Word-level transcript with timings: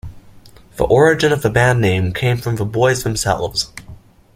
The 0.77 0.83
origin 0.85 1.31
of 1.31 1.43
the 1.43 1.51
band 1.51 1.79
name 1.79 2.11
came 2.11 2.37
from 2.37 2.55
the 2.55 2.65
boys 2.65 3.03
themselves. 3.03 3.71